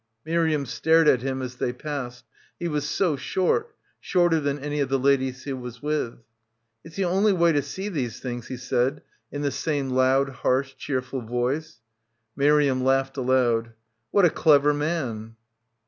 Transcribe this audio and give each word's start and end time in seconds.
Miriam 0.25 0.65
stared 0.65 1.07
at 1.07 1.21
him 1.21 1.43
as 1.43 1.57
they 1.57 1.71
passed, 1.71 2.25
he 2.59 2.67
was 2.67 2.89
so 2.89 3.15
short, 3.15 3.75
shorter 3.99 4.39
than 4.39 4.57
any 4.57 4.79
of 4.79 4.89
the 4.89 4.97
ladies 4.97 5.43
he 5.43 5.53
was 5.53 5.79
with. 5.83 6.17
"It's 6.83 6.95
the 6.95 7.05
only 7.05 7.33
way 7.33 7.51
to 7.51 7.61
see 7.61 7.87
these 7.87 8.19
things," 8.19 8.47
he 8.47 8.57
said 8.57 9.03
in 9.31 9.43
the 9.43 9.51
same 9.51 9.91
loud 9.91 10.29
harsh 10.29 10.73
cheerful 10.75 11.21
voice. 11.21 11.81
Miriam 12.35 12.83
laughed 12.83 13.15
aloud. 13.15 13.73
What 14.09 14.25
a 14.25 14.31
clever 14.31 14.73
man. 14.73 15.35